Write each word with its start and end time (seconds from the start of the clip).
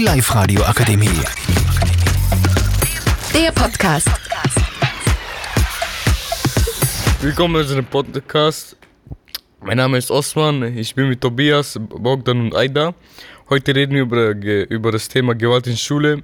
Die 0.00 0.06
Live-Radio 0.06 0.62
Akademie. 0.62 1.20
Der 3.34 3.52
Podcast. 3.52 4.08
Willkommen 7.20 7.56
zu 7.56 7.60
unserem 7.60 7.84
Podcast. 7.84 8.78
Mein 9.60 9.76
Name 9.76 9.98
ist 9.98 10.10
Osman, 10.10 10.74
ich 10.78 10.94
bin 10.94 11.10
mit 11.10 11.20
Tobias, 11.20 11.78
Bogdan 11.78 12.40
und 12.40 12.56
Aida. 12.56 12.94
Heute 13.50 13.74
reden 13.74 13.92
wir 13.92 14.02
über, 14.04 14.30
über 14.70 14.90
das 14.90 15.06
Thema 15.06 15.34
Gewalt 15.34 15.66
in 15.66 15.76
Schule. 15.76 16.22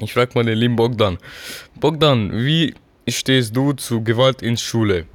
Ich 0.00 0.12
frage 0.12 0.32
mal 0.34 0.44
den 0.44 0.58
lieben 0.58 0.74
Bogdan. 0.74 1.18
Bogdan, 1.76 2.32
wie 2.32 2.74
stehst 3.06 3.54
du 3.54 3.72
zu 3.74 4.02
Gewalt 4.02 4.42
in 4.42 4.56
Schule? 4.56 5.06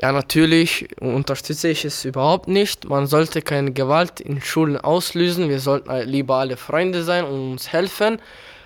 Ja, 0.00 0.10
natürlich 0.10 0.88
unterstütze 1.00 1.68
ich 1.68 1.84
es 1.84 2.04
überhaupt 2.04 2.48
nicht. 2.48 2.88
Man 2.88 3.06
sollte 3.06 3.42
keine 3.42 3.72
Gewalt 3.72 4.20
in 4.20 4.40
Schulen 4.40 4.76
auslösen. 4.76 5.48
Wir 5.48 5.60
sollten 5.60 5.92
lieber 6.08 6.36
alle 6.36 6.56
Freunde 6.56 7.04
sein 7.04 7.24
und 7.24 7.52
uns 7.52 7.72
helfen. 7.72 8.18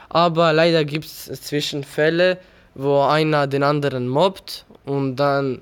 Aber 0.08 0.54
leider 0.54 0.84
gibt 0.84 1.04
es 1.04 1.26
Zwischenfälle, 1.42 2.38
wo 2.74 3.02
einer 3.02 3.46
den 3.46 3.62
anderen 3.62 4.08
mobbt 4.08 4.64
und 4.86 5.16
dann 5.16 5.60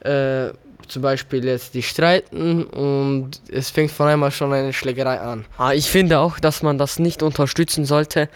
äh, 0.00 0.48
zum 0.88 1.02
Beispiel 1.02 1.44
jetzt 1.44 1.74
die 1.74 1.82
streiten 1.82 2.64
und 2.64 3.40
es 3.48 3.70
fängt 3.70 3.92
von 3.92 4.08
einmal 4.08 4.32
schon 4.32 4.52
eine 4.52 4.72
Schlägerei 4.72 5.20
an. 5.20 5.44
Ah, 5.56 5.72
ich 5.72 5.88
finde 5.88 6.18
auch, 6.18 6.40
dass 6.40 6.62
man 6.62 6.78
das 6.78 6.98
nicht 6.98 7.22
unterstützen 7.22 7.84
sollte. 7.84 8.28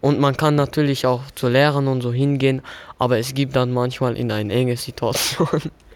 Und 0.00 0.18
man 0.18 0.36
kann 0.36 0.54
natürlich 0.54 1.06
auch 1.06 1.20
zu 1.34 1.48
Lehrern 1.48 1.86
und 1.86 2.00
so 2.00 2.10
hingehen, 2.10 2.62
aber 2.98 3.18
es 3.18 3.34
gibt 3.34 3.54
dann 3.54 3.70
manchmal 3.70 4.16
in 4.16 4.32
eine 4.32 4.52
enge 4.52 4.76
Situation. 4.76 5.70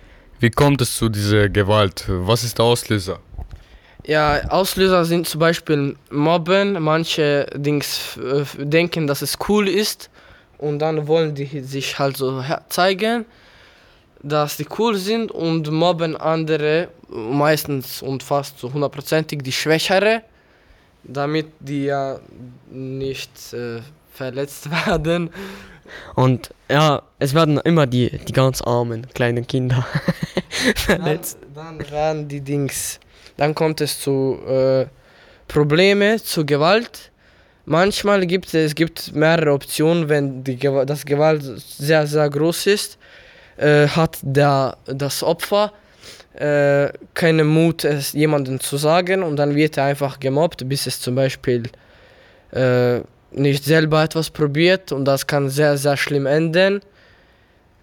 Wie 0.44 0.50
kommt 0.50 0.82
es 0.82 0.94
zu 0.94 1.08
dieser 1.08 1.48
Gewalt? 1.48 2.04
Was 2.06 2.44
ist 2.44 2.58
der 2.58 2.66
Auslöser? 2.66 3.18
Ja, 4.04 4.46
Auslöser 4.50 5.06
sind 5.06 5.26
zum 5.26 5.40
Beispiel 5.40 5.96
Mobben. 6.10 6.82
Manche 6.82 7.46
Dings 7.54 8.18
äh, 8.18 8.44
denken, 8.62 9.06
dass 9.06 9.22
es 9.22 9.38
cool 9.48 9.66
ist 9.66 10.10
und 10.58 10.80
dann 10.80 11.08
wollen 11.08 11.34
die 11.34 11.60
sich 11.60 11.98
halt 11.98 12.18
so 12.18 12.44
zeigen, 12.68 13.24
dass 14.22 14.58
die 14.58 14.66
cool 14.78 14.96
sind 14.96 15.32
und 15.32 15.70
mobben 15.70 16.14
andere, 16.14 16.88
meistens 17.08 18.02
und 18.02 18.22
fast 18.22 18.58
so 18.58 18.70
hundertprozentig 18.70 19.40
die 19.42 19.52
Schwächere, 19.52 20.24
damit 21.06 21.46
die 21.60 21.84
ja 21.84 22.18
nicht 22.70 23.52
äh, 23.52 23.80
verletzt 24.12 24.70
werden. 24.86 25.30
Und 26.14 26.50
ja, 26.70 27.02
es 27.18 27.34
werden 27.34 27.58
immer 27.58 27.86
die, 27.86 28.10
die 28.18 28.32
ganz 28.32 28.62
armen 28.62 29.06
kleinen 29.12 29.46
Kinder 29.46 29.86
verletzt. 30.76 31.38
Dann, 31.54 31.78
dann 31.78 31.90
werden 31.90 32.28
die 32.28 32.40
Dings, 32.40 32.98
dann 33.36 33.54
kommt 33.54 33.80
es 33.80 34.00
zu 34.00 34.38
äh, 34.48 34.86
Probleme, 35.46 36.20
zu 36.22 36.46
Gewalt. 36.46 37.10
Manchmal 37.66 38.26
gibt 38.26 38.46
es, 38.48 38.54
es 38.54 38.74
gibt 38.74 39.14
mehrere 39.14 39.52
Optionen, 39.52 40.08
wenn 40.08 40.42
die 40.44 40.56
Gewa- 40.58 40.84
das 40.84 41.04
Gewalt 41.04 41.42
sehr, 41.42 42.06
sehr 42.06 42.28
groß 42.30 42.66
ist, 42.66 42.98
äh, 43.56 43.86
hat 43.86 44.18
der, 44.22 44.76
das 44.86 45.22
Opfer 45.22 45.72
äh, 46.34 46.88
keinen 47.14 47.46
Mut, 47.46 47.84
es 47.84 48.12
jemandem 48.12 48.60
zu 48.60 48.76
sagen 48.76 49.22
und 49.22 49.36
dann 49.36 49.54
wird 49.54 49.76
er 49.76 49.84
einfach 49.84 50.20
gemobbt, 50.20 50.68
bis 50.68 50.86
es 50.86 51.00
zum 51.00 51.14
Beispiel 51.14 51.64
äh, 52.52 53.00
nicht 53.32 53.64
selber 53.64 54.02
etwas 54.02 54.30
probiert 54.30 54.92
und 54.92 55.04
das 55.04 55.26
kann 55.26 55.48
sehr, 55.48 55.76
sehr 55.76 55.96
schlimm 55.96 56.26
enden. 56.26 56.80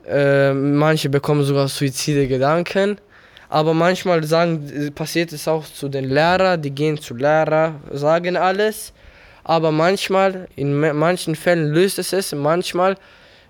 Äh, 0.07 0.53
manche 0.53 1.09
bekommen 1.09 1.43
sogar 1.43 1.67
suizide 1.67 2.27
Gedanken. 2.27 2.97
Aber 3.49 3.73
manchmal 3.73 4.23
sagen, 4.23 4.91
passiert 4.95 5.33
es 5.33 5.45
auch 5.47 5.65
zu 5.65 5.89
den 5.89 6.05
Lehrern, 6.05 6.61
die 6.61 6.71
gehen 6.71 6.97
zu 6.97 7.13
Lehrer, 7.13 7.75
sagen 7.91 8.37
alles. 8.37 8.93
Aber 9.43 9.71
manchmal, 9.73 10.47
in 10.55 10.79
manchen 10.79 11.35
Fällen 11.35 11.67
löst 11.73 11.99
es 11.99 12.13
es. 12.13 12.31
Manchmal, 12.33 12.95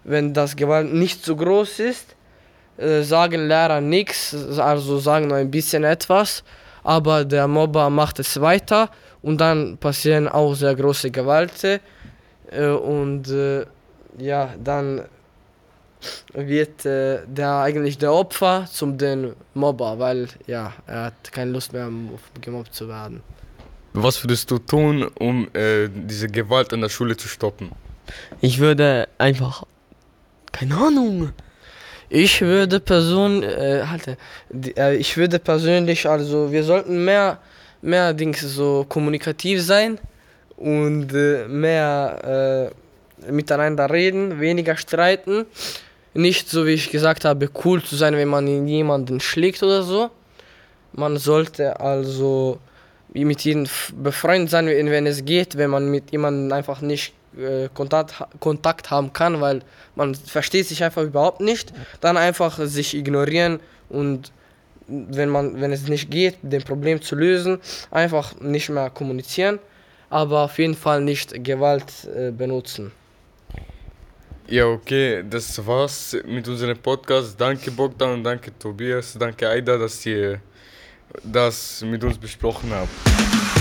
wenn 0.03 0.33
das 0.33 0.55
Gewalt 0.55 0.91
nicht 0.91 1.23
so 1.23 1.35
groß 1.35 1.79
ist, 1.79 2.15
äh, 2.81 3.03
sagen 3.03 3.47
Lehrer 3.47 3.81
nichts, 3.81 4.35
also 4.57 4.99
sagen 4.99 5.27
nur 5.27 5.37
ein 5.37 5.51
bisschen 5.51 5.83
etwas. 5.83 6.43
Aber 6.83 7.25
der 7.25 7.47
Mobber 7.47 7.89
macht 7.89 8.19
es 8.19 8.41
weiter 8.41 8.89
und 9.21 9.39
dann 9.39 9.77
passieren 9.77 10.27
auch 10.27 10.55
sehr 10.55 10.75
große 10.75 11.11
Gewalten. 11.11 11.79
Äh, 12.49 12.67
und 12.69 13.29
äh, 13.29 13.65
ja, 14.17 14.53
dann 14.63 15.03
wird 16.33 16.85
äh, 16.85 17.19
der 17.27 17.57
eigentlich 17.59 17.97
der 17.97 18.13
Opfer 18.13 18.65
zum 18.71 18.97
den 18.97 19.33
Mobber, 19.53 19.99
weil 19.99 20.27
ja, 20.47 20.73
er 20.87 21.03
hat 21.05 21.31
keine 21.31 21.51
Lust 21.51 21.73
mehr 21.73 21.89
gemobbt 22.41 22.73
zu 22.73 22.87
werden. 22.87 23.21
Was 23.93 24.23
würdest 24.23 24.49
du 24.49 24.57
tun, 24.57 25.03
um 25.19 25.49
äh, 25.53 25.89
diese 25.89 26.27
Gewalt 26.27 26.71
in 26.71 26.81
der 26.81 26.89
Schule 26.89 27.17
zu 27.17 27.27
stoppen? 27.27 27.71
Ich 28.39 28.59
würde 28.59 29.07
einfach, 29.17 29.63
keine 30.51 30.77
Ahnung, 30.77 31.33
Ich 32.13 32.41
würde 32.41 32.81
person 32.81 33.41
äh, 33.41 33.83
halte, 33.87 34.17
äh, 34.75 34.97
ich 34.97 35.15
würde 35.15 35.39
persönlich 35.39 36.09
also 36.09 36.51
wir 36.51 36.63
sollten 36.63 37.05
mehr 37.05 37.39
mehr 37.81 38.13
Dings 38.13 38.41
so 38.41 38.85
kommunikativ 38.87 39.61
sein 39.61 39.97
und 40.57 41.13
äh, 41.13 41.47
mehr 41.47 42.69
äh, 43.25 43.31
miteinander 43.31 43.89
reden, 43.89 44.41
weniger 44.41 44.75
streiten. 44.75 45.45
Nicht 46.13 46.49
so 46.49 46.65
wie 46.67 46.71
ich 46.73 46.91
gesagt 46.91 47.23
habe, 47.23 47.49
cool 47.63 47.81
zu 47.81 47.95
sein, 47.95 48.13
wenn 48.15 48.27
man 48.27 48.67
jemanden 48.67 49.21
schlägt 49.21 49.63
oder 49.63 49.81
so. 49.83 50.09
Man 50.91 51.15
sollte 51.17 51.79
also 51.79 52.59
mit 53.13 53.45
f- 53.45 53.93
befreundet 53.95 54.49
sein, 54.49 54.67
wenn 54.67 55.07
es 55.07 55.23
geht, 55.23 55.57
wenn 55.57 55.69
man 55.69 55.89
mit 55.89 56.11
jemandem 56.11 56.51
einfach 56.51 56.81
nicht 56.81 57.13
äh, 57.37 57.69
Kontakt, 57.73 58.23
Kontakt 58.39 58.91
haben 58.91 59.13
kann, 59.13 59.41
weil 59.41 59.61
man 59.95 60.15
versteht 60.15 60.67
sich 60.67 60.83
einfach 60.83 61.03
überhaupt 61.03 61.41
nicht, 61.41 61.73
dann 62.01 62.17
einfach 62.17 62.59
sich 62.65 62.95
ignorieren 62.95 63.59
und 63.89 64.31
wenn 64.87 65.29
man, 65.29 65.59
wenn 65.61 65.71
es 65.71 65.87
nicht 65.87 66.11
geht, 66.11 66.37
den 66.41 66.63
Problem 66.63 67.01
zu 67.01 67.15
lösen, 67.15 67.59
einfach 67.91 68.39
nicht 68.39 68.69
mehr 68.69 68.89
kommunizieren, 68.89 69.59
aber 70.09 70.41
auf 70.41 70.57
jeden 70.59 70.75
Fall 70.75 71.01
nicht 71.01 71.43
Gewalt 71.43 71.85
äh, 72.15 72.31
benutzen. 72.31 72.91
Ja, 74.47 74.65
okay, 74.65 75.23
das 75.29 75.65
war's 75.65 76.17
mit 76.25 76.45
unserem 76.47 76.77
Podcast. 76.77 77.39
Danke 77.39 77.71
Bogdan 77.71 78.21
danke 78.21 78.51
Tobias, 78.59 79.15
danke 79.17 79.47
Aida, 79.47 79.77
dass 79.77 80.05
ihr 80.05 80.41
das 81.23 81.81
mit 81.83 82.03
uns 82.03 82.17
besprochen 82.17 82.71
habt. 82.73 83.60